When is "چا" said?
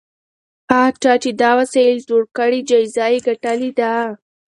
1.03-1.13